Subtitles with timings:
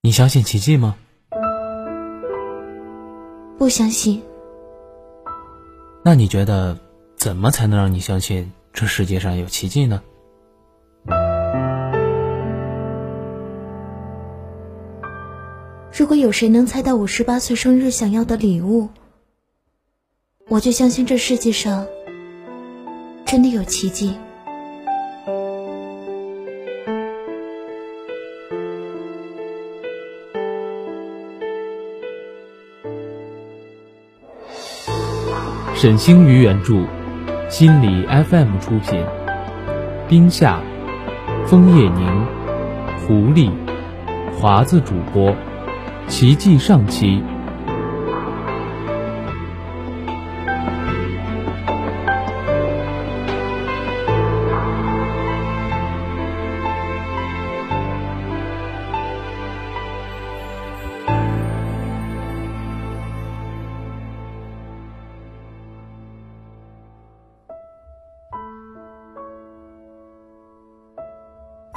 [0.00, 0.96] 你相信奇迹吗？
[3.58, 4.22] 不相信。
[6.04, 6.78] 那你觉得
[7.16, 10.00] 怎么才能让你相信这世界上有奇迹呢？
[15.92, 18.90] 如果有谁能猜到我十八岁生日想要的礼物，
[20.46, 21.88] 我就相信这世界上
[23.26, 24.16] 真的有奇迹。
[35.80, 36.74] 沈星宇原著，
[37.48, 39.00] 心理 FM 出品，
[40.08, 40.58] 冰夏、
[41.46, 42.26] 枫叶宁、
[43.06, 43.48] 狐狸、
[44.32, 45.32] 华子主播，
[46.08, 47.22] 奇迹上期。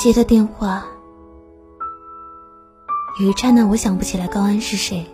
[0.01, 0.83] 接的电话，
[3.21, 5.05] 有一刹那我想不起来高安是谁。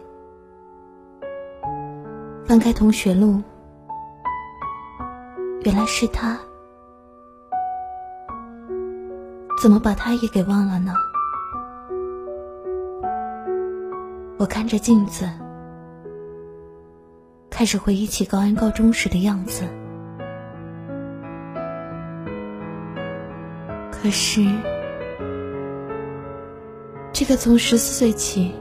[2.46, 3.44] 翻开同学录，
[5.64, 6.40] 原来是他，
[9.62, 10.94] 怎么把他也给忘了呢？
[14.38, 15.30] 我看着镜子，
[17.50, 19.64] 开始回忆起高安高中时的样子，
[23.92, 24.48] 可是。
[27.20, 28.54] 这个从十四岁起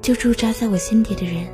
[0.00, 1.46] 就驻扎在我心底的人，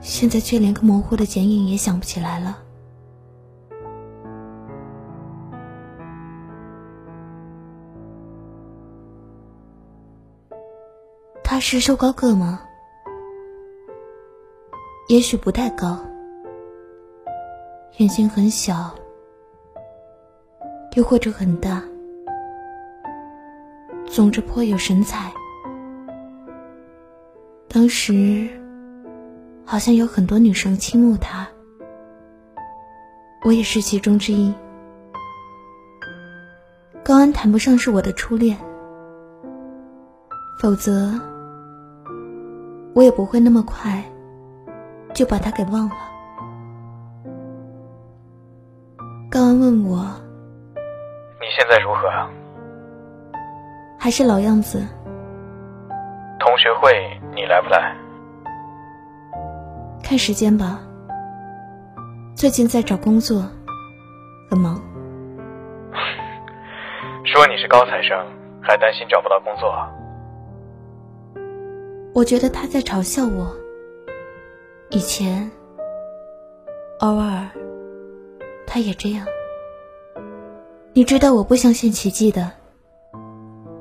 [0.00, 2.58] 现在却连个模糊的剪影也想不起来了。
[11.44, 12.60] 他是瘦高个吗？
[15.06, 15.96] 也许不太高，
[17.98, 18.92] 眼睛很小，
[20.96, 21.80] 又或者很大。
[24.12, 25.32] 总之颇有神采。
[27.68, 28.48] 当时
[29.64, 31.46] 好像有很多女生倾慕他，
[33.44, 34.52] 我也是其中之一。
[37.04, 38.58] 高安谈不上是我的初恋，
[40.60, 41.14] 否则
[42.94, 44.02] 我也不会那么快
[45.14, 45.94] 就把他给忘了。
[49.30, 50.04] 高安问我
[51.40, 52.10] ：“你现在如何？”
[54.02, 54.82] 还是老样子。
[56.38, 56.90] 同学会
[57.34, 57.94] 你来不来？
[60.02, 60.80] 看时间吧。
[62.34, 63.44] 最近在找工作，
[64.48, 64.80] 很忙。
[67.26, 68.18] 说你是高材生，
[68.62, 69.70] 还担心找不到工作？
[72.14, 73.54] 我觉得他在嘲笑我。
[74.88, 75.48] 以前，
[77.00, 77.46] 偶尔，
[78.66, 79.26] 他也这样。
[80.94, 82.50] 你知道我不相信奇迹的。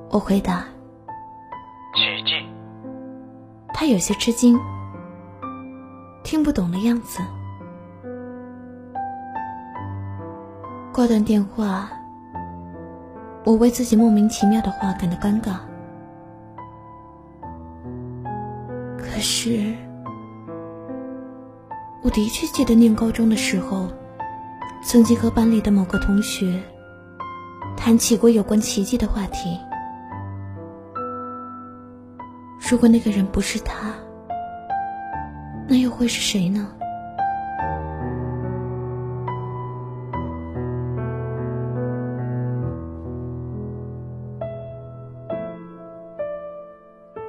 [0.10, 0.66] 我回答
[1.94, 2.32] ：“奇迹。”
[3.74, 4.60] 他有些吃惊，
[6.24, 7.22] 听不懂的样子。
[10.92, 11.90] 挂断电话，
[13.46, 15.58] 我为自己莫名其妙的话感到尴尬。
[18.98, 19.74] 可是，
[22.02, 23.88] 我的确记得念高中的时候，
[24.84, 26.62] 曾经和班里的某个同学
[27.78, 29.58] 谈起过有关奇迹的话题。
[32.70, 33.96] 如果那个人不是他，
[35.68, 36.72] 那又会是谁呢？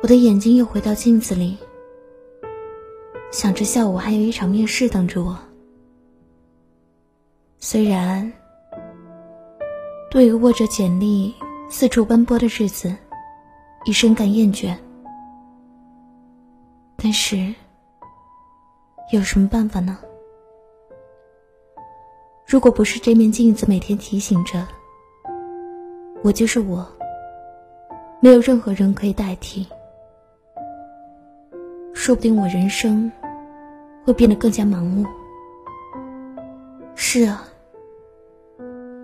[0.03, 1.57] 我的眼睛又回到镜子里，
[3.33, 5.39] 想着下午还有一场面试等着我。
[7.61, 8.31] 虽然
[10.11, 11.35] 对于握着简历
[11.71, 12.95] 四处奔波的日子
[13.87, 14.77] 已深感厌倦。
[17.03, 17.55] 但是，
[19.11, 19.99] 有什么办法呢？
[22.47, 24.67] 如果不是这面镜子每天提醒着
[26.23, 26.87] 我就是我，
[28.21, 29.67] 没有任何人可以代替，
[31.95, 33.11] 说不定我人生
[34.05, 35.07] 会变得更加盲目。
[36.95, 37.49] 是啊，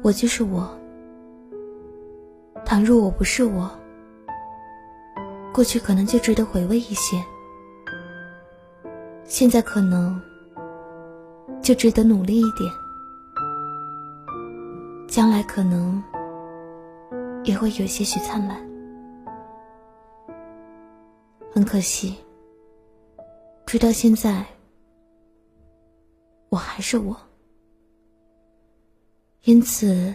[0.03, 0.69] 我就是我。
[2.67, 3.71] 倘若我不是我，
[5.55, 7.17] 过去可能就值得回味一些。
[9.28, 10.20] 现在可能
[11.61, 12.73] 就值得努力一点，
[15.08, 16.00] 将来可能
[17.43, 18.64] 也会有些许灿烂。
[21.52, 22.14] 很可惜，
[23.67, 24.46] 直到现在，
[26.49, 27.17] 我还是我。
[29.43, 30.14] 因此，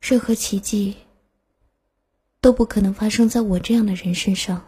[0.00, 0.96] 任何奇迹
[2.40, 4.62] 都不可能发生在我这样的人身上。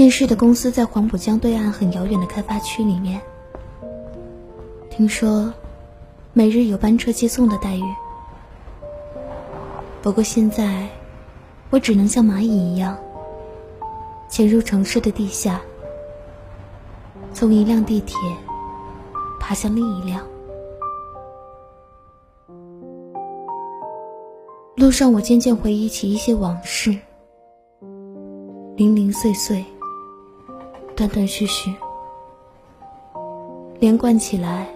[0.00, 3.20] 面试的公司在黄浦江对岸很遥远的开发区里面。
[4.88, 5.52] 听说，
[6.32, 7.82] 每日有班车接送的待遇。
[10.00, 10.88] 不过现在，
[11.68, 12.96] 我只能像蚂蚁一样，
[14.26, 15.60] 潜入城市的地下，
[17.34, 18.16] 从一辆地铁
[19.38, 20.26] 爬向另一辆。
[24.76, 26.96] 路上，我渐渐回忆起一些往事，
[28.76, 29.62] 零零碎碎。
[31.00, 31.74] 断断续续，
[33.78, 34.68] 连贯起来，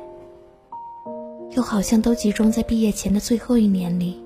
[1.50, 4.24] 又好像都集中在毕业前的最后一年里。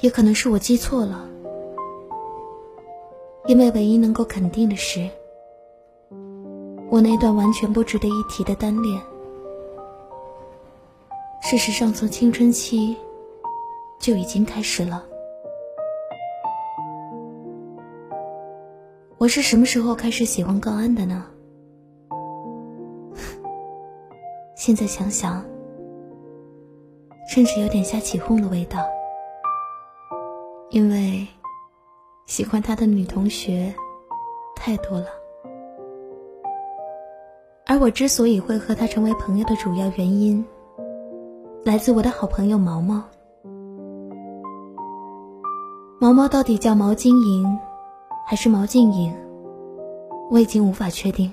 [0.00, 1.26] 也可能是我记错了，
[3.46, 5.08] 因为唯一能够肯定的是，
[6.90, 9.00] 我那段完全不值得一提的单恋，
[11.40, 12.94] 事实上从青春期
[13.98, 15.02] 就已经开始了。
[19.18, 21.24] 我是什么时候开始喜欢高安的呢？
[24.54, 25.42] 现在想想，
[27.30, 28.78] 甚至有点瞎起哄的味道。
[30.68, 31.26] 因为
[32.26, 33.74] 喜欢他的女同学
[34.54, 35.06] 太多了，
[37.64, 40.44] 而我之所以会和他成为朋友的主要原因，
[41.64, 43.02] 来自我的好朋友毛毛。
[45.98, 47.58] 毛毛到底叫毛晶莹？
[48.28, 49.14] 还是毛静影，
[50.32, 51.32] 我已经无法确定。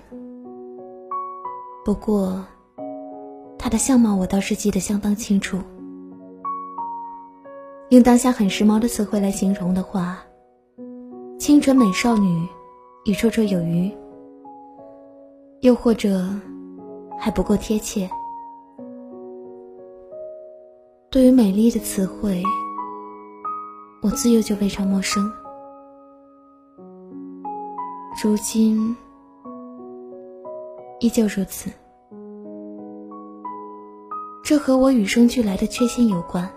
[1.84, 2.46] 不过，
[3.58, 5.58] 她的相貌我倒是记得相当清楚。
[7.90, 10.20] 用当下很时髦的词汇来形容的话，
[11.40, 12.48] 清纯美少女，
[13.06, 13.92] 已绰绰有余。
[15.62, 16.30] 又或者，
[17.18, 18.08] 还不够贴切。
[21.10, 22.44] 对于美丽的词汇，
[24.04, 25.28] 我自幼就非常陌生。
[28.24, 28.96] 如今
[31.02, 31.70] 依旧如此，
[34.46, 36.50] 这和我与生俱来的缺陷有关。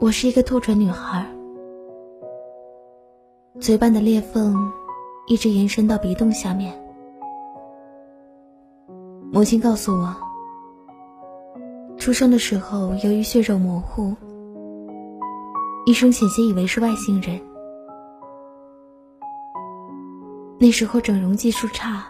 [0.00, 1.26] 我是一个兔唇女孩，
[3.58, 4.54] 嘴瓣的裂缝
[5.28, 6.70] 一直延伸到鼻洞下面。
[9.32, 10.14] 母亲告诉我，
[11.96, 14.14] 出生的时候由于血肉模糊，
[15.86, 17.40] 医生险些以为是外星人。
[20.62, 22.04] 那时候整容技术差，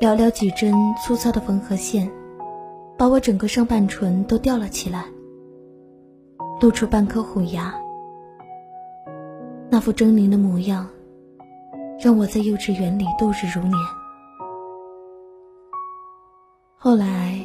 [0.00, 0.72] 寥寥几针
[1.04, 2.08] 粗糙的缝合线，
[2.96, 5.04] 把我整个上半唇都吊了起来，
[6.60, 7.74] 露出半颗虎牙。
[9.68, 10.88] 那副狰狞的模样，
[11.98, 13.74] 让我在幼稚园里度日如年。
[16.76, 17.44] 后来，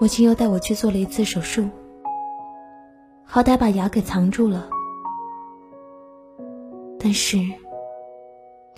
[0.00, 1.68] 母亲又带我去做了一次手术，
[3.24, 4.68] 好歹把牙给藏住了，
[6.98, 7.38] 但是。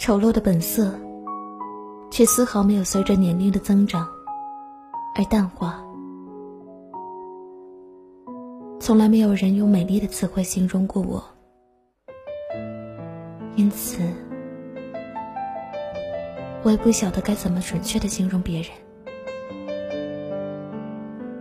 [0.02, 0.92] 丑陋的本色，
[2.10, 4.04] 却丝毫没有随着年龄的增长
[5.14, 5.80] 而淡化。
[8.80, 11.22] 从来没有人用美丽的词汇形容过我，
[13.54, 14.00] 因此
[16.64, 18.72] 我也不晓得该怎么准确的形容别人。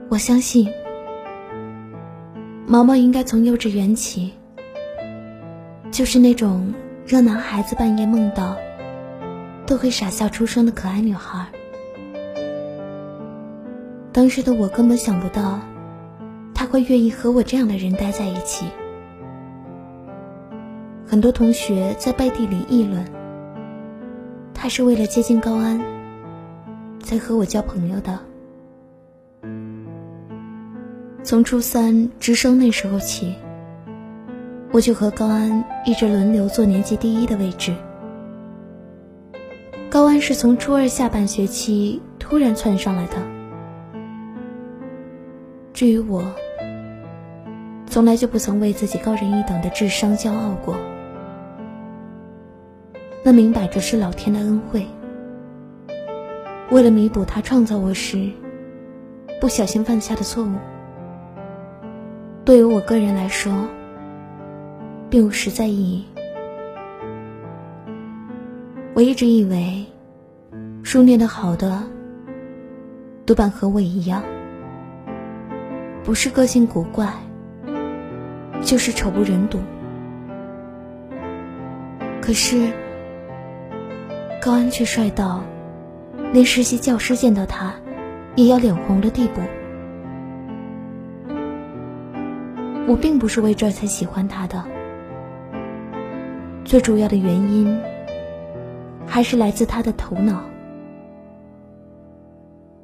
[0.08, 0.72] 我相信，
[2.68, 4.32] 毛毛应该从幼稚园起，
[5.90, 6.72] 就是那种。
[7.06, 8.56] 让男孩子半夜梦到，
[9.66, 11.48] 都会傻笑出声的可爱女孩。
[14.14, 15.60] 当时的我根本想不到，
[16.54, 18.68] 他会愿意和我这样的人待在一起。
[21.06, 23.06] 很多同学在背地里议论，
[24.54, 25.82] 他是为了接近高安，
[27.04, 28.20] 才和我交朋友的。
[31.24, 33.36] 从初三直升那时候起。
[34.74, 37.74] 我就和高安一直轮流坐年级第一的位置。
[39.90, 43.18] 高安是从初二下半学期突然窜上来的。
[45.74, 46.24] 至于我，
[47.88, 50.78] 从来就不曾为自己高人一等的智商骄傲过。
[53.24, 54.88] 那明摆着是老天的恩惠。
[56.70, 58.30] 为了弥补他创造我时
[59.42, 60.56] 不小心犯下的错误，
[62.46, 63.52] 对于我个人来说。
[65.12, 66.06] 并无实在意义。
[68.94, 69.86] 我一直以为，
[70.84, 71.84] 书念得好的
[73.26, 74.24] 多半和我一样，
[76.02, 77.14] 不是个性古怪，
[78.62, 79.60] 就是丑不忍睹。
[82.22, 82.72] 可是，
[84.42, 85.44] 高安却帅到，
[86.32, 87.74] 连实习教师见到他，
[88.36, 89.42] 也要脸红的地步。
[92.88, 94.64] 我并不是为这才喜欢他的，
[96.72, 97.82] 最主要的原因。
[99.06, 100.42] 还是来自他的头脑。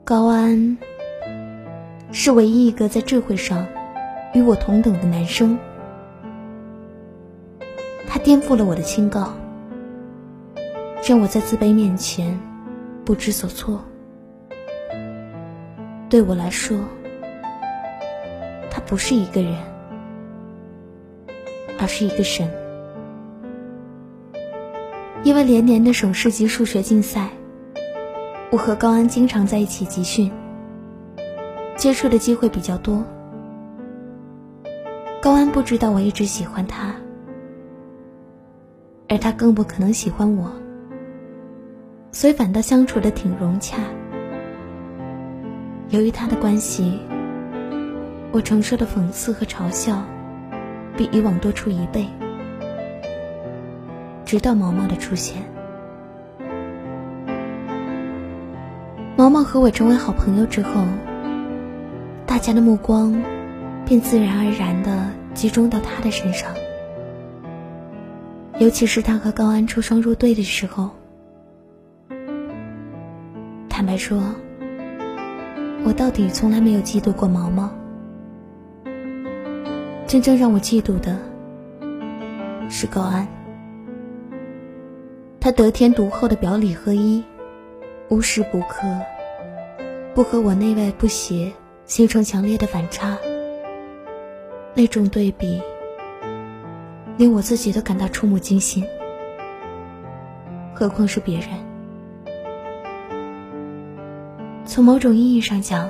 [0.03, 0.77] 高安
[2.11, 3.65] 是唯一一个在智慧上
[4.33, 5.57] 与我同等的男生，
[8.05, 9.33] 他颠覆了我的清高，
[11.07, 12.37] 让我在自卑面前
[13.05, 13.81] 不知所措。
[16.09, 16.77] 对我来说，
[18.69, 19.55] 他不是一个人，
[21.79, 22.66] 而是一个神。
[25.27, 27.27] 因为连年的省市级数学竞赛，
[28.49, 30.31] 我和高安经常在一起集训，
[31.75, 33.03] 接触的机会比较多。
[35.21, 36.95] 高安不知道我一直喜欢他，
[39.09, 40.49] 而他更不可能喜欢我，
[42.13, 43.79] 所以反倒相处的挺融洽。
[45.89, 47.01] 由于他的关系，
[48.31, 50.01] 我承受的讽刺和嘲笑，
[50.95, 52.07] 比以往多出一倍。
[54.27, 55.41] 直到毛毛的出现，
[59.15, 60.83] 毛毛和我成为好朋友之后，
[62.25, 63.23] 大家的目光
[63.85, 66.51] 便自然而然的集中到他的身上。
[68.59, 70.89] 尤其是他和高安出双入对的时候，
[73.69, 74.21] 坦白说，
[75.85, 77.69] 我到底从来没有嫉妒过毛毛。
[80.05, 81.17] 真正让我嫉妒的
[82.69, 83.25] 是高安。
[85.47, 87.23] 他得天独厚的表里合一，
[88.09, 88.85] 无时不刻
[90.13, 91.53] 不和我内外不协
[91.85, 93.17] 形成强烈的反差。
[94.73, 95.61] 那种对比，
[97.15, 98.85] 连我自己都感到触目惊心，
[100.75, 101.47] 何况是别人？
[104.65, 105.89] 从某种意义上讲，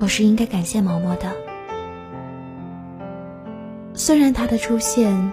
[0.00, 1.30] 我是应该感谢毛毛的。
[3.92, 5.30] 虽然他的出现。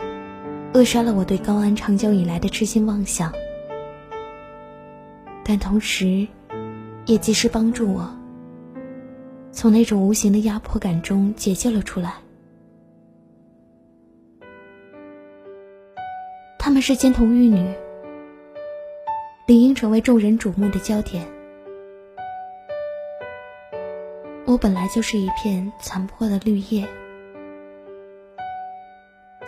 [0.76, 3.32] 扼杀了我对高安长久以来的痴心妄想，
[5.42, 6.28] 但同时，
[7.06, 8.14] 也及时帮助我
[9.54, 12.16] 从那种无形的压迫感中解救了出来。
[16.60, 17.74] 他们是金童玉女，
[19.48, 21.26] 理应成为众人瞩目的焦点。
[24.44, 26.86] 我本来就是一片残破的绿叶。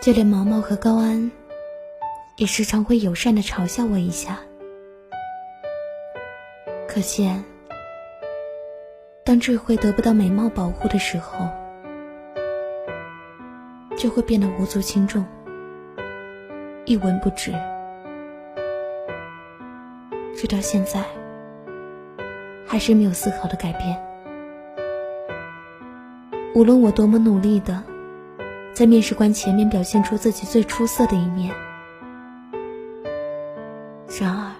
[0.08, 1.30] 就连毛毛和高安，
[2.36, 4.38] 也时常会友善的嘲笑我一下。
[6.88, 7.44] 可见，
[9.22, 11.46] 当智慧得不到美貌保护的时候，
[13.98, 15.26] 就会变得无足轻重，
[16.86, 17.52] 一文不值。
[20.34, 21.04] 直到现在，
[22.66, 24.02] 还是没有丝毫的改变。
[26.54, 27.84] 无论我多么努力的。
[28.78, 31.52] 在面试官前面表现出自己最出色的一面。
[34.20, 34.54] 然而，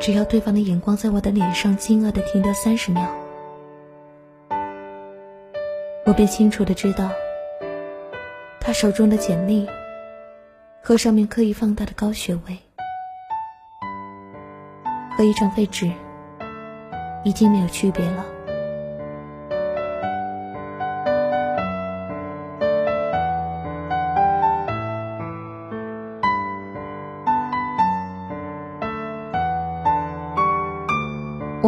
[0.00, 3.06] 只要对方的眼光在我的脸上惊愕的停留三十秒，
[6.06, 7.10] 我便清楚的知道，
[8.58, 9.68] 他手中的简历
[10.80, 12.58] 和上面刻意放大的高学位，
[15.14, 15.92] 和一张废纸
[17.24, 18.37] 已经没有区别了。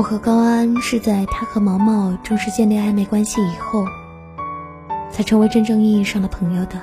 [0.01, 3.85] 我和高安是在他和毛毛正式建立暧昧关系以后，
[5.11, 6.81] 才成为真正意义上的朋友的。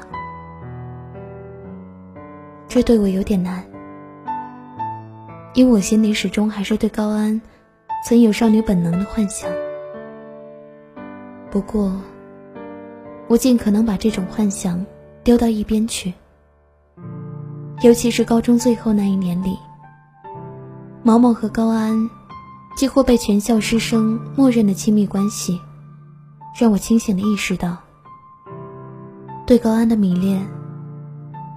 [2.67, 3.65] 这对我有点难，
[5.55, 7.41] 因为我心里始终还是对高安
[8.05, 9.49] 曾有少女本能的幻想。
[11.49, 11.91] 不过，
[13.27, 14.85] 我尽可能把这种幻想
[15.23, 16.13] 丢到一边去。
[17.81, 19.57] 尤其是高中最后那一年里，
[21.01, 22.07] 毛毛和高安。
[22.77, 25.59] 几乎被全校师生默认的亲密关系，
[26.59, 27.75] 让我清醒的意识到，
[29.47, 30.47] 对高安的迷恋，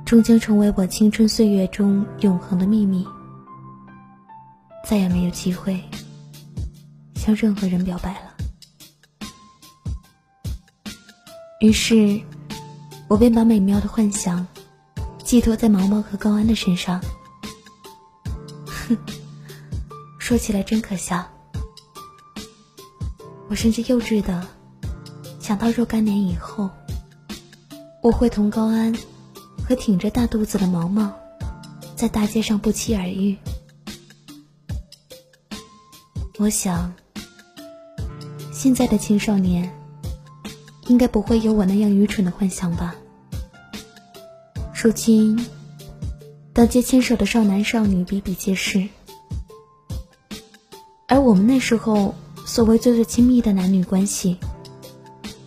[0.07, 3.07] 终将成为我青春岁月中永恒的秘密，
[4.87, 5.79] 再也没有机会
[7.17, 8.31] 向任何人表白了。
[11.61, 12.19] 于是，
[13.09, 14.47] 我便把美妙的幻想
[15.23, 16.99] 寄托在毛毛和高安的身上。
[18.89, 18.97] 哼，
[20.31, 21.27] 说起来真可笑。
[23.49, 24.47] 我甚至幼稚的
[25.41, 26.71] 想到，若干年以后，
[28.01, 28.97] 我会同高安
[29.69, 31.13] 和挺着大肚子的毛毛
[31.97, 33.37] 在大街上不期而遇。
[36.39, 36.95] 我想，
[38.53, 39.69] 现在的青少年
[40.87, 42.95] 应该不会有我那样愚蠢的幻想吧。
[44.81, 45.45] 如今，
[46.53, 48.87] 当街牵手的少男少女比比皆是，
[51.11, 52.15] 而我们那时候
[52.47, 54.39] 所谓最最亲密的男女关系，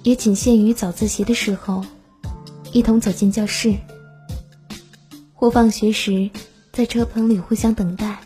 [0.04, 1.86] 也仅限于早自习的时候，
[2.74, 3.74] 一同走进教室，
[5.34, 6.30] 或放学时
[6.74, 8.20] 在车棚里互相等待，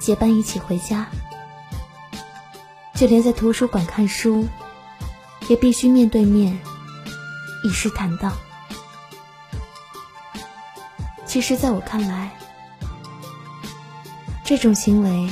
[0.00, 1.06] 结伴一起回家。
[2.94, 4.46] 就连在图书馆看书，
[5.48, 6.58] 也必须面对面，
[7.62, 8.32] 以示坦荡。
[11.26, 12.34] 其实，在我看来，
[14.44, 15.28] 这种行为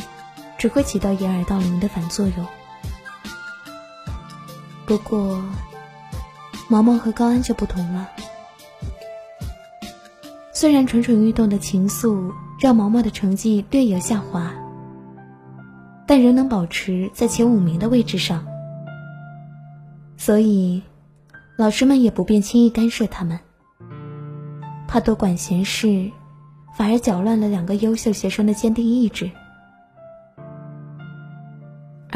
[0.58, 2.46] 只会起到掩耳盗铃的反作用。
[4.86, 5.42] 不过，
[6.68, 8.08] 毛毛和高安就不同了。
[10.52, 14.52] 虽然蠢蠢欲动的情愫让毛毛的成绩略有下滑。
[16.08, 18.46] 但仍能保持在前五名的位置上，
[20.16, 20.80] 所以
[21.58, 23.40] 老师们也不便轻易干涉他们，
[24.86, 26.12] 怕多管闲事，
[26.76, 29.28] 反而搅乱了两个优秀学生的坚定意志。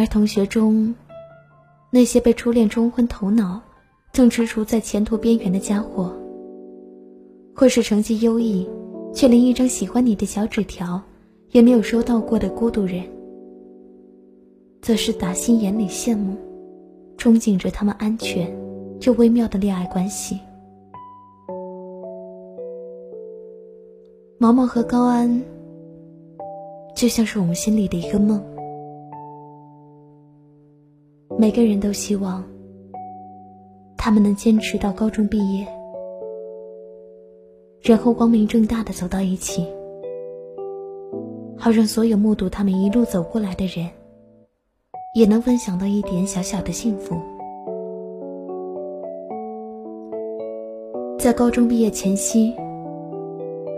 [0.00, 0.95] 而同学中，
[1.90, 3.61] 那些被初恋冲昏头脑，
[4.14, 6.11] 正踟蹰在前途边缘的家伙，
[7.54, 8.66] 或是成绩优异，
[9.12, 10.99] 却连一张喜欢你的小纸条
[11.50, 13.04] 也没有收到过的孤独人。
[14.80, 16.35] 则是打心眼里羡慕、
[17.19, 18.50] 憧憬着他们安全
[19.02, 20.40] 又微妙的恋爱关系。
[24.38, 25.42] 毛毛和高安，
[26.97, 28.42] 就像是我们心里的一个梦。
[31.41, 32.45] 每个人都希望
[33.97, 35.67] 他们能坚持到高中毕业，
[37.81, 39.67] 然后光明正大的走到一起，
[41.57, 43.89] 好让所有目睹他们一路走过来的人。
[45.15, 47.17] 也能分享到一点小小的幸福。
[51.19, 52.55] 在高中毕业前夕，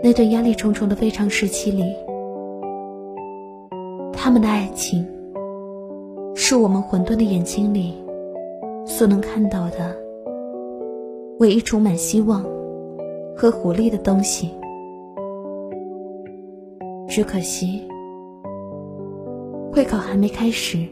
[0.03, 1.83] 那段压力重重的非常时期里，
[4.11, 5.07] 他们的爱情，
[6.53, 7.95] 是我们混沌的眼睛里
[8.85, 9.97] 所能看到的
[11.39, 12.45] 唯一充满希望
[13.35, 14.51] 和活力的东西。
[17.07, 17.81] 只可惜，
[19.71, 20.85] 会考还没开始。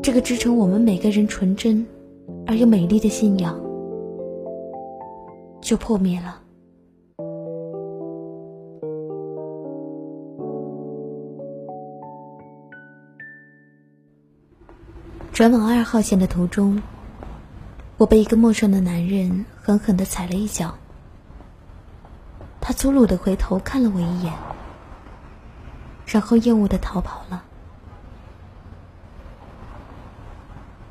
[0.00, 1.84] 这个支撑我们每个人纯真
[2.46, 3.60] 而又美丽的信仰，
[5.60, 6.40] 就破灭了。
[15.32, 16.82] 转往二号线的途中，
[17.96, 20.74] 我被一个陌生的男人狠狠的踩了一脚。
[22.60, 24.30] 他粗鲁的回头看了我一眼，
[26.04, 27.42] 然后厌恶的逃跑了。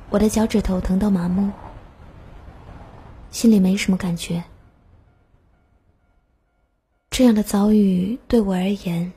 [0.09, 1.51] 我的脚趾头疼到麻木，
[3.29, 4.43] 心里没什么感觉。
[7.11, 9.13] 这样的遭遇对我而言，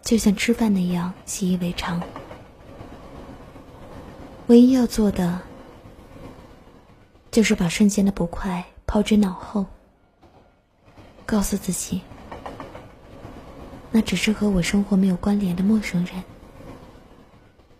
[0.00, 2.00] 就像吃饭那样习以为常。
[4.48, 5.40] 唯一要做的，
[7.30, 9.64] 就是把瞬间的不快抛之脑后，
[11.24, 12.02] 告诉自己，
[13.90, 16.22] 那只是和我生活没有关联的陌生人，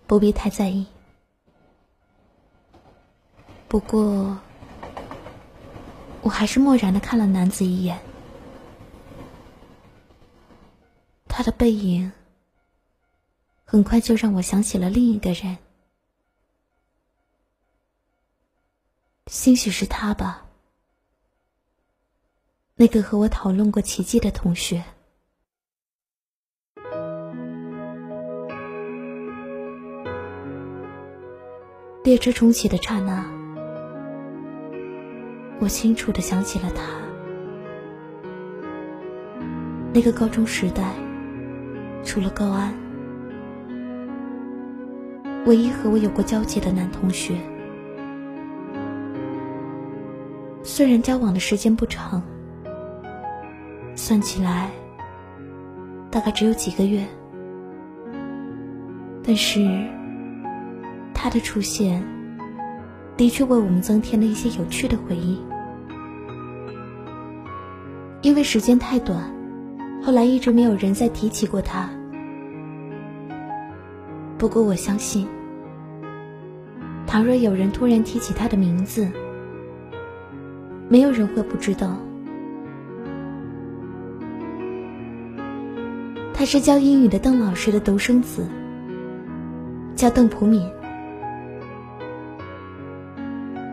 [0.06, 0.86] 不必太在意。
[3.68, 4.38] 不过，
[6.22, 7.98] 我还是漠然的看了男子一眼。
[11.26, 12.12] 他的背影，
[13.64, 15.58] 很快就让我想起了另一个人。
[19.42, 20.46] 兴许是他吧，
[22.76, 24.84] 那个和我讨论过奇迹的同学。
[32.04, 33.26] 列车重启的刹那。
[35.58, 36.84] 我清楚的想起了他，
[39.92, 40.94] 那个高中时代，
[42.04, 42.72] 除了高安，
[45.46, 47.36] 唯一和我有过交集的男同学。
[50.74, 52.22] 虽然交往的时间不长，
[53.94, 54.70] 算起来
[56.10, 57.06] 大概只有几个月，
[59.22, 59.60] 但是
[61.12, 62.02] 他的出现，
[63.18, 65.38] 的确为我们增添了一些有趣的回忆。
[68.22, 69.30] 因为时间太短，
[70.02, 71.86] 后来一直没有人再提起过他。
[74.38, 75.28] 不过我相信，
[77.06, 79.06] 倘若有人突然提起他的名字，
[80.92, 81.96] 没有人会不知道。
[86.34, 88.46] 他是教英语的邓老师的独生子，
[89.96, 90.70] 叫邓普敏。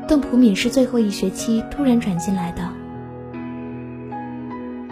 [0.08, 2.69] 邓普敏是最后一学期突然转进来的，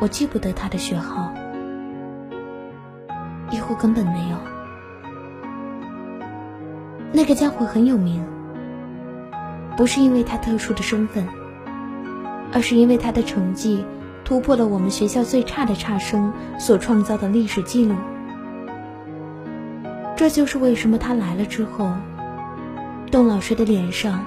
[0.02, 1.34] 我记不得他的学号，
[3.50, 4.38] 几乎根本没有。
[7.14, 8.22] 那个家伙很有名，
[9.78, 11.26] 不是因为他特殊的身份，
[12.58, 13.86] 而是因为他的成绩。
[14.26, 17.96] 突破了我们学校最差的差生所创造的历史记录。
[20.18, 21.94] 这就是为什么他来了之后，
[23.12, 24.26] 邓老师的脸上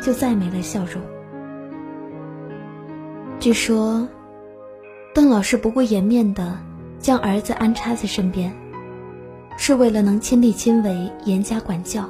[0.00, 1.02] 就再没了笑容。
[3.40, 4.08] 据说，
[5.12, 6.56] 邓老师不顾颜面的
[7.00, 8.50] 将儿子安插在身边，
[9.58, 12.08] 是为了能亲力亲为、严加管教，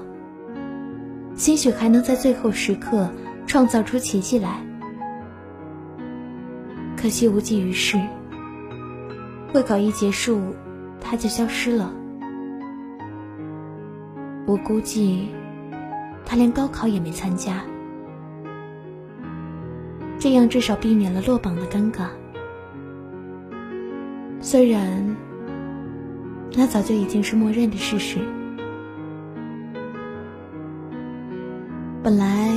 [1.34, 3.10] 兴许还能在最后时刻
[3.48, 4.60] 创造出奇迹来。
[7.02, 8.00] 可惜无济于事。
[9.52, 10.40] 会考一结束，
[11.00, 11.92] 他就消失了。
[14.46, 15.30] 我估计，
[16.24, 17.60] 他连高考也没参加。
[20.16, 22.06] 这样至少避免了落榜的尴尬。
[24.40, 25.16] 虽然，
[26.54, 28.20] 那早就已经是默认的事实。
[32.00, 32.51] 本来。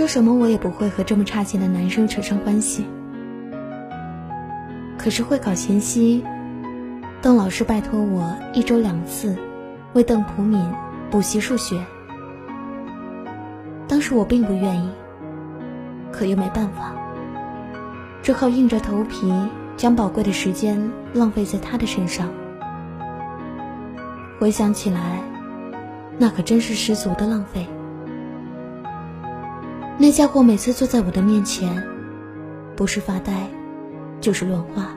[0.00, 2.86] 说什么我也不会和这么差劲的男生扯上关系。
[4.96, 6.24] 可是会考前夕，
[7.20, 9.36] 邓老师拜托我一周两次
[9.92, 10.58] 为邓普敏
[11.10, 11.78] 补习数学。
[13.86, 14.88] 当时我并不愿意，
[16.10, 16.94] 可又没办法，
[18.22, 19.30] 只好硬着头皮
[19.76, 22.26] 将宝贵的时间浪费在他的身上。
[24.38, 25.20] 回想起来，
[26.16, 27.66] 那可真是十足的浪费。
[30.02, 31.70] 那家伙每次坐在我的面前，
[32.74, 33.46] 不是发呆，
[34.18, 34.96] 就是乱画。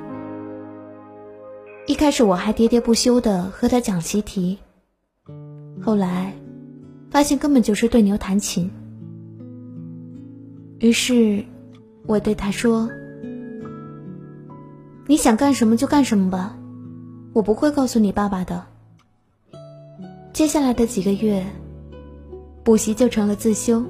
[1.88, 4.58] 一开始我还喋喋不休的和他讲习题，
[5.82, 6.34] 后来
[7.12, 8.72] 发现根本就是对牛弹琴。
[10.80, 11.44] 于是，
[12.06, 12.89] 我对他说
[15.06, 16.58] ：“你想干什么就干什么吧，
[17.34, 18.66] 我不会告诉你爸爸的。”
[20.32, 21.46] 接下来的几个月，
[22.63, 23.84] 补习就成了自修。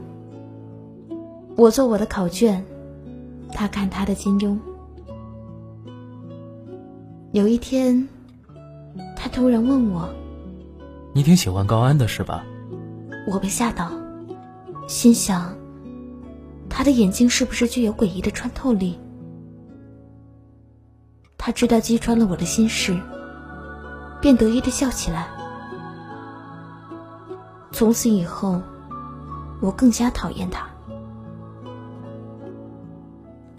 [1.55, 2.65] 我做我的考卷，
[3.51, 4.57] 他看他的金庸。
[7.31, 8.07] 有一天，
[9.15, 10.09] 他突然问我
[11.13, 12.43] ：“你挺喜欢高安的是吧？”
[13.27, 13.91] 我被吓到，
[14.87, 15.55] 心想：
[16.69, 18.99] 他的眼睛是不是具有诡异的穿透力？
[21.37, 22.99] 他知道击穿了我的心事，
[24.21, 25.27] 便得意的笑起来。
[27.71, 28.61] 从此以后，
[29.61, 30.67] 我更加讨厌他。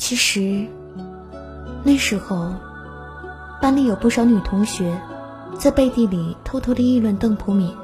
[0.06, 0.66] 其实，
[1.82, 2.52] 那时候，
[3.58, 4.94] 班里有不少女同学，
[5.58, 7.74] 在背地里偷偷的议论邓普敏，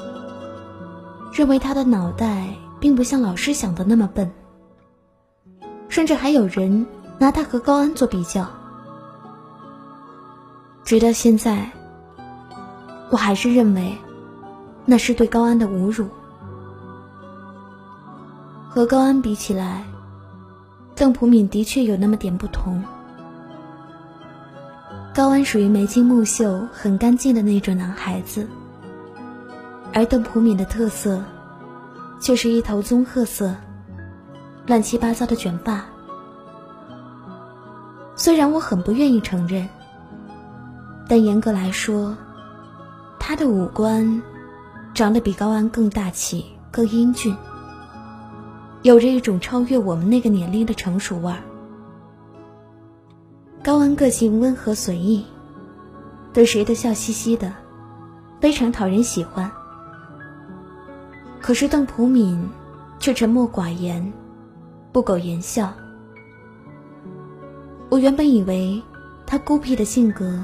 [1.32, 4.30] 认为他的脑袋并不像老师想的那么笨，
[5.88, 6.86] 甚至还有人
[7.18, 8.46] 拿他和高安做比较。
[10.84, 11.72] 直到现在，
[13.10, 13.96] 我还是认为，
[14.84, 16.06] 那是对高安的侮辱。
[18.68, 19.89] 和高安比起来。
[21.00, 22.84] 邓普敏的确有那么点不同。
[25.14, 28.46] 高安属于眉清目秀、很干净的那种男孩子，
[29.94, 31.24] 而邓普敏的特色，
[32.20, 33.56] 却是一头棕褐色、
[34.66, 35.82] 乱七八糟的卷发。
[38.14, 39.66] 虽然我很不愿意承认，
[41.08, 42.14] 但严格来说，
[43.18, 44.22] 他的五官
[44.92, 47.34] 长得比高安更大气、更英俊。
[48.82, 51.38] 有着一种超越我们那个年龄的成熟味儿。
[53.62, 55.26] 高安个性温和随意，
[56.32, 57.52] 对谁都笑嘻嘻的，
[58.40, 59.50] 非常讨人喜欢。
[61.42, 62.48] 可是邓普敏
[62.98, 64.10] 却沉默寡言，
[64.92, 65.70] 不苟言笑。
[67.90, 68.82] 我原本以为
[69.26, 70.42] 他孤僻的性格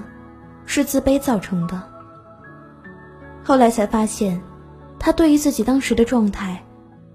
[0.67, 1.83] 是自卑造成的，
[3.43, 4.39] 后来才发现，
[4.99, 6.63] 他对于自己当时的状态。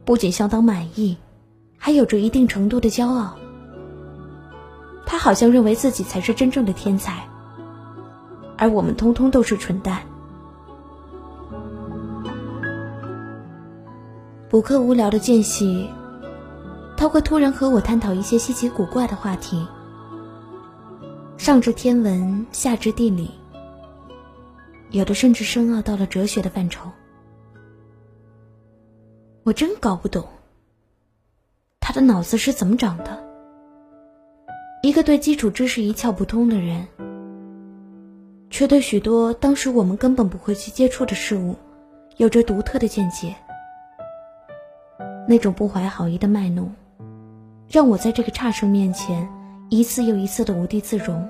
[0.03, 1.17] 不仅相当满意，
[1.77, 3.35] 还有着一定程度的骄傲。
[5.05, 7.27] 他好像认为自己才是真正的天才，
[8.57, 10.01] 而我们通通都是蠢蛋。
[14.49, 15.89] 补课无聊的间隙，
[16.97, 19.65] 他会突然和我探讨一些稀奇古怪的话题，
[21.37, 23.31] 上至天文，下至地理，
[24.89, 26.89] 有的甚至深奥到了哲学的范畴。
[29.43, 30.23] 我真搞不懂，
[31.79, 33.23] 他的脑子是怎么长的？
[34.83, 36.85] 一个对基础知识一窍不通的人，
[38.51, 41.55] 却对许多当时我们根本不会去接触的事物，
[42.17, 43.35] 有着独特的见解。
[45.27, 46.71] 那种不怀好意的卖弄，
[47.67, 49.27] 让我在这个差生面前
[49.71, 51.27] 一次又一次的无地自容。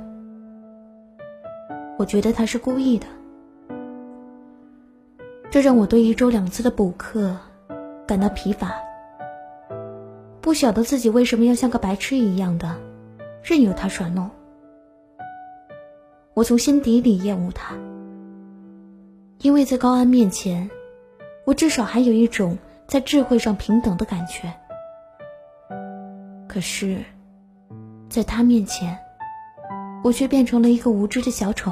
[1.98, 3.08] 我觉得他是故意的，
[5.50, 7.38] 这让我对一周两次的补课。
[8.12, 8.76] 感到疲乏，
[10.42, 12.76] 不晓得自己为什么要像个白痴一样的
[13.42, 14.30] 任由他耍弄。
[16.34, 17.74] 我从心底里厌恶他，
[19.40, 20.70] 因为在高安面前，
[21.46, 24.54] 我至少还有一种在智慧上平等的感觉。
[26.50, 26.98] 可是，
[28.10, 29.00] 在他面前，
[30.04, 31.72] 我却变成了一个无知的小丑，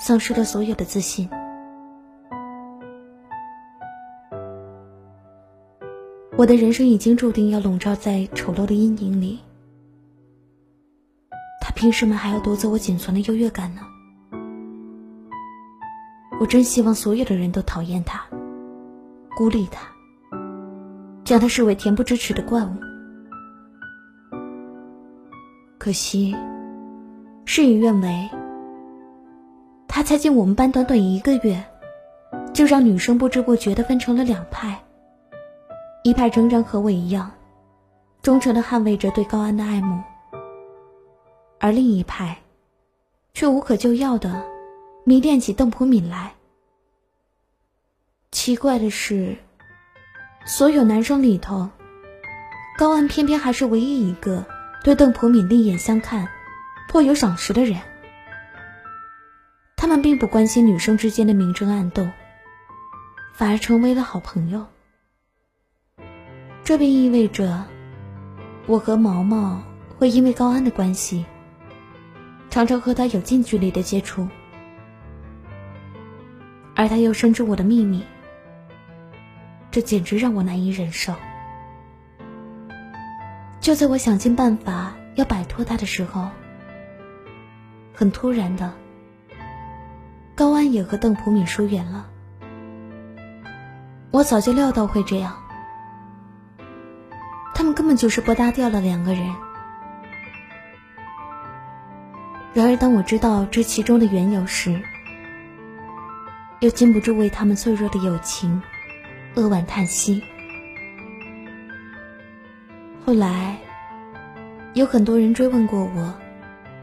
[0.00, 1.28] 丧失了所有的自信。
[6.42, 9.38] 我的人生已经注定要笼罩在丑陋的阴影里，
[11.60, 13.82] 他凭什么还要夺走我仅存的优越感呢？
[16.40, 18.20] 我真希望所有的人都讨厌他，
[19.36, 19.86] 孤立他，
[21.22, 22.70] 将他视为恬不知耻的怪物。
[25.78, 26.34] 可惜，
[27.44, 28.28] 事与愿违，
[29.86, 31.64] 他才进我们班短短一个月，
[32.52, 34.76] 就让女生不知不觉的分成了两派。
[36.04, 37.30] 一派仍然和我一样，
[38.22, 40.02] 忠诚的捍卫着对高安的爱慕，
[41.60, 42.36] 而另一派，
[43.34, 44.44] 却无可救药的
[45.04, 46.32] 迷恋起邓普敏来。
[48.32, 49.36] 奇怪的是，
[50.44, 51.70] 所有男生里头，
[52.76, 54.44] 高安偏偏还是唯一一个
[54.82, 56.26] 对邓普敏另眼相看、
[56.88, 57.80] 颇有赏识的人。
[59.76, 62.08] 他们并不关心女生之间的明争暗斗，
[63.34, 64.66] 反而成为了好朋友。
[66.64, 67.64] 这便意味着，
[68.66, 69.60] 我和毛毛
[69.98, 71.26] 会因为高安的关系，
[72.50, 74.28] 常常和他有近距离的接触，
[76.76, 78.04] 而他又深知我的秘密，
[79.72, 81.12] 这简直让我难以忍受。
[83.60, 86.28] 就在我想尽办法要摆脱他的时候，
[87.92, 88.72] 很突然的，
[90.36, 92.06] 高安也和邓普敏疏远了。
[94.12, 95.41] 我早就料到会这样。
[97.72, 99.26] 根本就是不搭调的两个人。
[102.54, 104.80] 然而，当我知道这其中的缘由时，
[106.60, 108.62] 又禁不住为他们脆弱的友情
[109.34, 110.22] 扼腕叹息。
[113.04, 113.56] 后来，
[114.74, 116.14] 有很多人追问过我，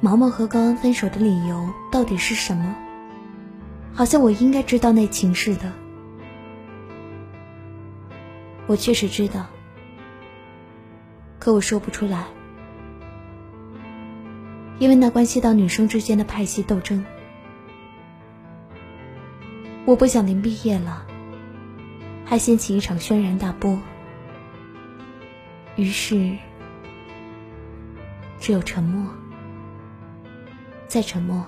[0.02, 2.76] 毛毛和高安分手的理由到底是什么？
[3.94, 5.72] 好像我应该知道内情似的。
[8.66, 9.46] 我确实知道。
[11.40, 12.26] 可我说不出来，
[14.78, 17.04] 因为那关系到女生之间的派系斗争。
[19.86, 21.08] 我不想临毕业了，
[22.26, 23.80] 还掀起一场轩然大波。
[25.78, 26.38] 于是，
[28.38, 29.10] 只有沉默，
[30.88, 31.46] 再沉默。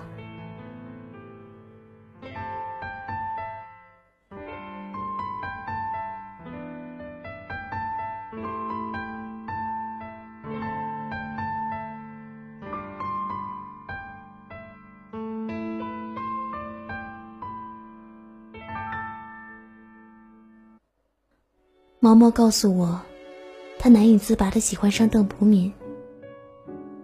[22.12, 23.00] 毛毛告诉我，
[23.78, 25.72] 他难以自拔的喜欢上邓普敏，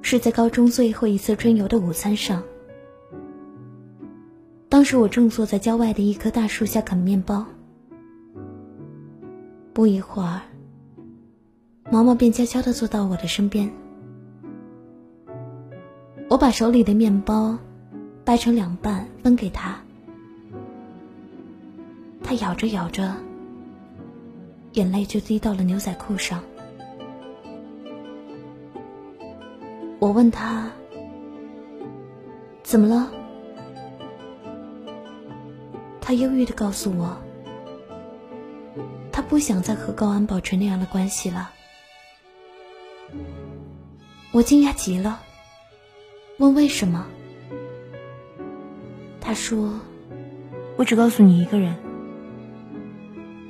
[0.02, 2.42] 是在高中最后一次春游的午餐上。
[4.68, 7.46] 当时我正坐在郊外的一棵大树下啃面包，
[9.72, 10.42] 不一会儿，
[11.90, 13.72] 毛毛便悄悄的坐到我的身边。
[16.28, 17.56] 我把手里的面包
[18.26, 19.80] 掰成两半分给他，
[22.22, 23.10] 他咬着咬着。
[24.72, 26.42] 眼泪就滴到了牛仔裤上。
[29.98, 30.70] 我问他
[32.62, 33.10] ：“怎么了？”
[36.00, 37.16] 他忧郁的告诉我
[39.12, 41.50] ：“他不想再和高安保持那样的关系了。”
[44.32, 45.20] 我惊讶极了，
[46.38, 47.06] 问为什么？
[49.20, 49.80] 他说
[50.78, 51.74] ：“我只告诉你一个人，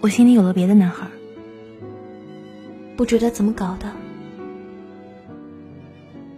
[0.00, 1.06] 我心里有了别的男孩。”
[2.96, 3.92] 不知道怎么搞的，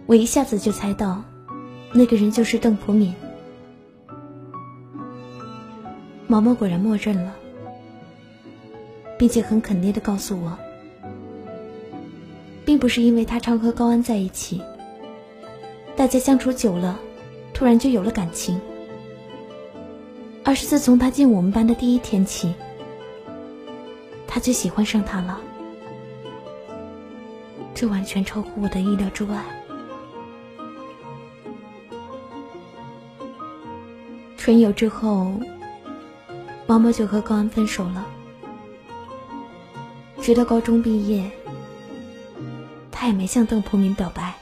[0.05, 1.23] 我一下子就猜到
[1.91, 3.13] 那个人就是邓普敏。
[6.27, 7.33] 毛毛果然默认了，
[9.17, 10.55] 并且很肯定的告诉我，
[12.63, 14.61] 并不是因为他常和高安在一起，
[15.95, 16.99] 大家相处久了，
[17.55, 18.61] 突然就有了感情，
[20.43, 22.53] 而是自从他进我们班的第一天起，
[24.33, 25.41] 他就喜欢上他了。
[27.75, 29.43] 这完全超乎我的意料之外。
[34.37, 35.33] 春游之后。
[36.67, 38.05] 毛毛就和高安分手了，
[40.21, 41.29] 直到高中毕业，
[42.89, 44.35] 他也没向邓普明表白。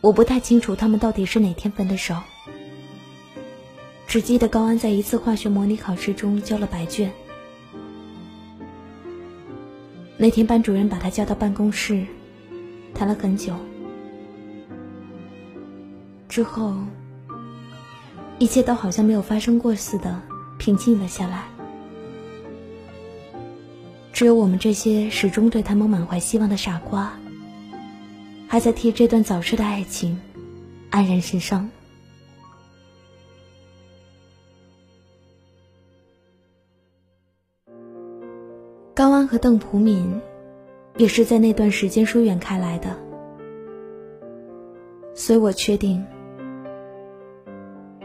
[0.00, 2.16] 我不太清楚他们到底是哪天分的手，
[4.08, 7.12] 只记得高安在一次化学模拟考试中交了白卷。
[10.18, 12.06] 那天班主任把他叫到办公室，
[12.94, 13.54] 谈了很久，
[16.28, 16.74] 之后。
[18.38, 20.20] 一切都好像没有发生过似的，
[20.58, 21.44] 平静了下来。
[24.12, 27.10] 只有我们这些始终对他们满怀希望的傻瓜，
[28.46, 30.20] 还在替这段早逝的爱情
[30.90, 31.66] 黯然神伤。
[39.26, 40.20] 和邓普敏，
[40.96, 42.96] 也是在那段时间疏远开来的，
[45.14, 46.04] 所以我确定。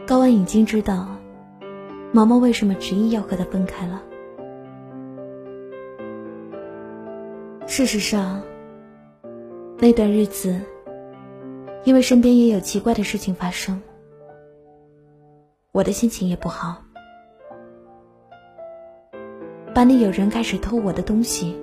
[0.06, 1.08] 高安已经知道，
[2.12, 4.02] 毛毛为什么执意要和他分开了。
[7.66, 8.42] 事实上，
[9.78, 10.60] 那段日子，
[11.84, 13.80] 因为身边也有奇怪的事情发生，
[15.72, 16.82] 我的心情也不好。
[19.74, 21.56] 班里有人开始偷我的东西，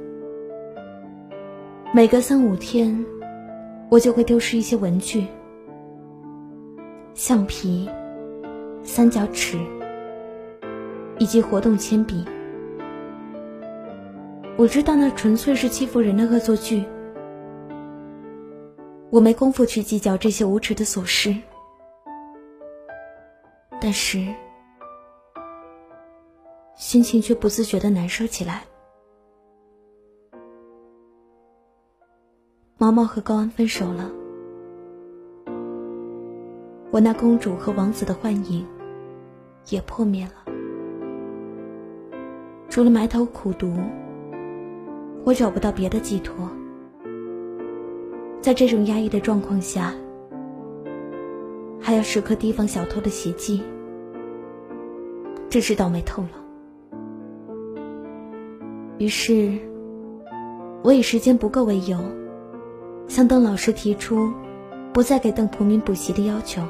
[1.93, 3.06] 每隔三五天，
[3.89, 5.26] 我就会丢失一些文具、
[7.13, 7.89] 橡皮。
[8.82, 9.60] 三角尺
[11.19, 12.26] 以及活动铅笔，
[14.58, 16.84] 我知道那纯粹是欺负人的恶作剧。
[19.12, 21.36] 我没工夫去计较这些无耻的琐事，
[23.80, 24.26] 但是
[26.80, 28.63] 心情却不自觉的难受起来。
[32.78, 34.10] 毛毛和高安分手了。
[36.89, 38.65] 我那公主和王子的幻影
[39.68, 40.54] 也破灭了。
[42.70, 43.76] 除了埋头苦读，
[45.26, 46.50] 我找不到别的寄托。
[48.39, 49.94] 在这种压抑的状况下，
[51.82, 53.62] 还要时刻提防小偷的袭击，
[55.50, 56.38] 真是倒霉透了。
[59.00, 59.58] 于是，
[60.84, 61.98] 我以时间不够为由，
[63.08, 64.30] 向邓老师提出
[64.94, 66.62] 不再给邓普敏补习的要求。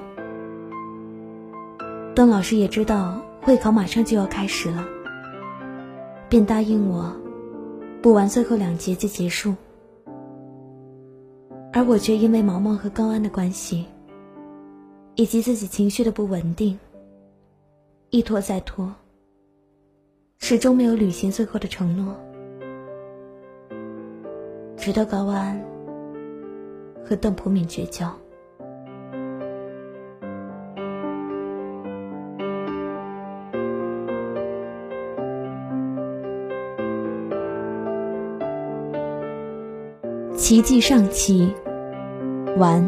[2.13, 4.86] 邓老师也知道会考马上就要开始了，
[6.30, 7.12] 便答应我，
[8.00, 9.56] 补完最后两节就结束。
[11.74, 13.86] 而我却因为毛毛和高安的关系，
[15.15, 16.78] 以及自己情绪的不稳定，
[18.12, 18.94] 一拖再拖，
[20.39, 22.15] 始终没有履行最后的承诺。
[24.75, 25.62] 直到高安
[27.06, 28.12] 和邓普敏绝交。
[40.36, 41.54] 奇迹上期
[42.58, 42.84] 完。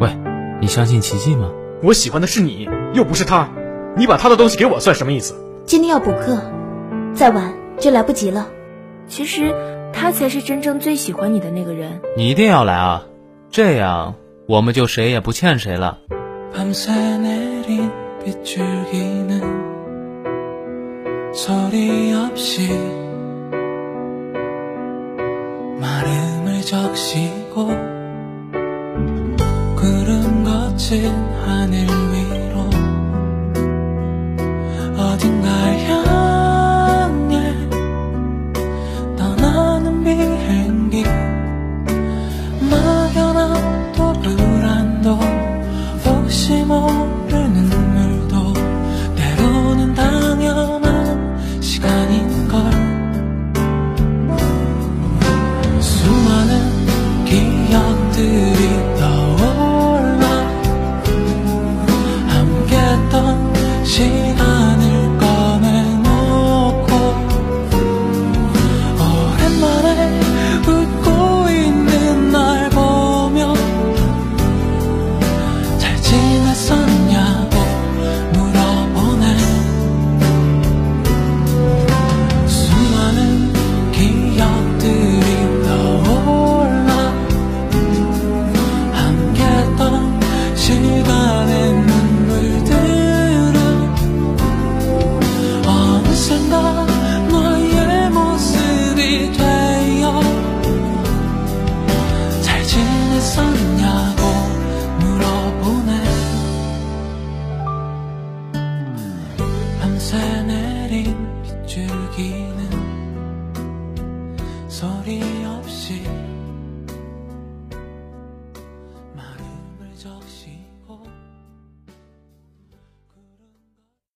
[0.00, 0.08] 喂，
[0.60, 1.50] 你相信奇迹吗？
[1.82, 3.48] 我喜欢的是你，又不是他。
[3.96, 5.34] 你把他的东西给我，算什么意思？
[5.64, 6.42] 今天要补课，
[7.14, 8.48] 再晚就来不及了。
[9.06, 9.54] 其实
[9.92, 12.00] 他才是真正最喜欢你的那个人。
[12.16, 13.06] 你一定要来啊，
[13.50, 14.14] 这样
[14.46, 15.98] 我们就谁也不欠谁了。
[30.84, 31.10] 펼쳐진
[31.46, 32.68] 하늘 위로
[35.00, 35.48] 어딘가
[35.88, 37.54] 향해
[39.16, 41.04] 떠나는 비행기
[42.70, 45.18] 막연함도 불안도
[46.04, 48.52] 혹시 모르는 눈물도
[49.16, 52.60] 때로는 당연한 시간인걸.
[55.80, 58.43] 수많은 기억들